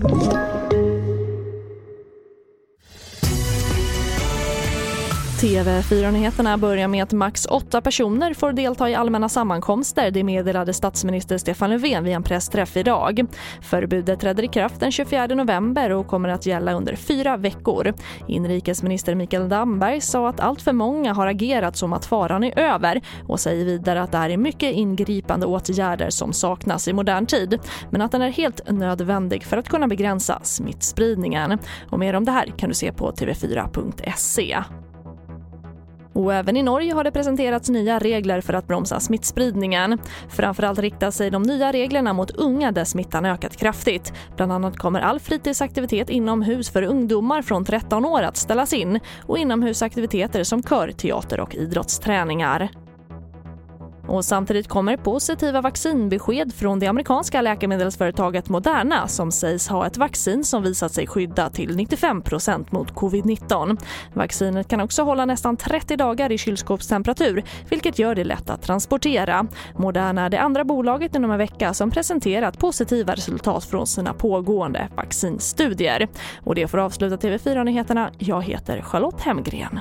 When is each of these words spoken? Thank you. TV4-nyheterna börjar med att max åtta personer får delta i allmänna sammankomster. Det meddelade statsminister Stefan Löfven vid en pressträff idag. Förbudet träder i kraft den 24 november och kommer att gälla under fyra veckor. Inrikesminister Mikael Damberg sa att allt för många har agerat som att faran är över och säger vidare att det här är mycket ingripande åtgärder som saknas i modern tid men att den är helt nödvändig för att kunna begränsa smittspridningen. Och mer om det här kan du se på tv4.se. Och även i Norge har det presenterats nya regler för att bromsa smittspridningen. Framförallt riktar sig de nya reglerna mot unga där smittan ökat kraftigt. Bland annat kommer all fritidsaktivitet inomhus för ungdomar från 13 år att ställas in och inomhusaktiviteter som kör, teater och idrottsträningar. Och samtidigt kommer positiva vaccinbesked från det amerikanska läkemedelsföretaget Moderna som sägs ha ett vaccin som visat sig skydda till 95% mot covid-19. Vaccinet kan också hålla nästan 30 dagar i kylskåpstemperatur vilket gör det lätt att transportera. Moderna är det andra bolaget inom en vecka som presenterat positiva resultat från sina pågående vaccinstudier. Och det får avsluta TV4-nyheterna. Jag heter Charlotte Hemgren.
Thank 0.00 0.52
you. 0.52 0.57
TV4-nyheterna 5.38 6.58
börjar 6.58 6.88
med 6.88 7.02
att 7.02 7.12
max 7.12 7.46
åtta 7.46 7.80
personer 7.80 8.34
får 8.34 8.52
delta 8.52 8.90
i 8.90 8.94
allmänna 8.94 9.28
sammankomster. 9.28 10.10
Det 10.10 10.24
meddelade 10.24 10.74
statsminister 10.74 11.38
Stefan 11.38 11.70
Löfven 11.70 12.04
vid 12.04 12.14
en 12.14 12.22
pressträff 12.22 12.76
idag. 12.76 13.26
Förbudet 13.62 14.20
träder 14.20 14.42
i 14.42 14.48
kraft 14.48 14.80
den 14.80 14.92
24 14.92 15.26
november 15.26 15.90
och 15.90 16.06
kommer 16.06 16.28
att 16.28 16.46
gälla 16.46 16.72
under 16.72 16.96
fyra 16.96 17.36
veckor. 17.36 17.94
Inrikesminister 18.28 19.14
Mikael 19.14 19.48
Damberg 19.48 20.00
sa 20.00 20.28
att 20.28 20.40
allt 20.40 20.62
för 20.62 20.72
många 20.72 21.12
har 21.12 21.26
agerat 21.26 21.76
som 21.76 21.92
att 21.92 22.06
faran 22.06 22.44
är 22.44 22.58
över 22.58 23.00
och 23.26 23.40
säger 23.40 23.64
vidare 23.64 24.02
att 24.02 24.12
det 24.12 24.18
här 24.18 24.30
är 24.30 24.36
mycket 24.36 24.74
ingripande 24.74 25.46
åtgärder 25.46 26.10
som 26.10 26.32
saknas 26.32 26.88
i 26.88 26.92
modern 26.92 27.26
tid 27.26 27.58
men 27.90 28.02
att 28.02 28.12
den 28.12 28.22
är 28.22 28.30
helt 28.30 28.70
nödvändig 28.70 29.44
för 29.44 29.56
att 29.56 29.68
kunna 29.68 29.88
begränsa 29.88 30.40
smittspridningen. 30.42 31.58
Och 31.90 31.98
mer 31.98 32.14
om 32.14 32.24
det 32.24 32.32
här 32.32 32.52
kan 32.56 32.68
du 32.68 32.74
se 32.74 32.92
på 32.92 33.12
tv4.se. 33.12 34.56
Och 36.18 36.34
även 36.34 36.56
i 36.56 36.62
Norge 36.62 36.94
har 36.94 37.04
det 37.04 37.10
presenterats 37.10 37.68
nya 37.68 37.98
regler 37.98 38.40
för 38.40 38.54
att 38.54 38.66
bromsa 38.66 39.00
smittspridningen. 39.00 39.98
Framförallt 40.28 40.78
riktar 40.78 41.10
sig 41.10 41.30
de 41.30 41.42
nya 41.42 41.72
reglerna 41.72 42.12
mot 42.12 42.30
unga 42.30 42.72
där 42.72 42.84
smittan 42.84 43.24
ökat 43.24 43.56
kraftigt. 43.56 44.12
Bland 44.36 44.52
annat 44.52 44.76
kommer 44.76 45.00
all 45.00 45.20
fritidsaktivitet 45.20 46.10
inomhus 46.10 46.70
för 46.70 46.82
ungdomar 46.82 47.42
från 47.42 47.64
13 47.64 48.04
år 48.04 48.22
att 48.22 48.36
ställas 48.36 48.72
in 48.72 49.00
och 49.26 49.38
inomhusaktiviteter 49.38 50.44
som 50.44 50.62
kör, 50.62 50.92
teater 50.92 51.40
och 51.40 51.54
idrottsträningar. 51.54 52.70
Och 54.08 54.24
samtidigt 54.24 54.68
kommer 54.68 54.96
positiva 54.96 55.60
vaccinbesked 55.60 56.54
från 56.54 56.78
det 56.78 56.86
amerikanska 56.86 57.40
läkemedelsföretaget 57.40 58.48
Moderna 58.48 59.08
som 59.08 59.32
sägs 59.32 59.68
ha 59.68 59.86
ett 59.86 59.96
vaccin 59.96 60.44
som 60.44 60.62
visat 60.62 60.92
sig 60.92 61.06
skydda 61.06 61.50
till 61.50 61.76
95% 61.76 62.66
mot 62.70 62.92
covid-19. 62.92 63.78
Vaccinet 64.14 64.68
kan 64.68 64.80
också 64.80 65.02
hålla 65.02 65.24
nästan 65.24 65.56
30 65.56 65.96
dagar 65.96 66.32
i 66.32 66.38
kylskåpstemperatur 66.38 67.44
vilket 67.70 67.98
gör 67.98 68.14
det 68.14 68.24
lätt 68.24 68.50
att 68.50 68.62
transportera. 68.62 69.46
Moderna 69.76 70.24
är 70.24 70.30
det 70.30 70.40
andra 70.40 70.64
bolaget 70.64 71.14
inom 71.14 71.30
en 71.30 71.38
vecka 71.38 71.74
som 71.74 71.90
presenterat 71.90 72.58
positiva 72.58 73.14
resultat 73.14 73.64
från 73.64 73.86
sina 73.86 74.12
pågående 74.12 74.88
vaccinstudier. 74.96 76.08
Och 76.44 76.54
det 76.54 76.68
får 76.68 76.78
avsluta 76.78 77.16
TV4-nyheterna. 77.16 78.10
Jag 78.18 78.42
heter 78.42 78.82
Charlotte 78.82 79.20
Hemgren. 79.20 79.80